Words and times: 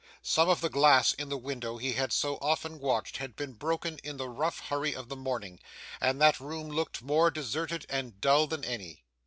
Some 0.23 0.49
of 0.49 0.61
the 0.61 0.69
glass 0.71 1.13
in 1.13 1.29
the 1.29 1.37
window 1.37 1.77
he 1.77 1.93
had 1.93 2.11
so 2.11 2.37
often 2.41 2.79
watched, 2.79 3.17
had 3.17 3.35
been 3.35 3.53
broken 3.53 3.99
in 4.03 4.17
the 4.17 4.29
rough 4.29 4.57
hurry 4.59 4.95
of 4.95 5.09
the 5.09 5.15
morning, 5.15 5.59
and 6.01 6.19
that 6.19 6.39
room 6.39 6.69
looked 6.71 7.03
more 7.03 7.29
deserted 7.29 7.85
and 7.87 8.19
dull 8.19 8.47
than 8.47 8.63
any. 8.65 9.03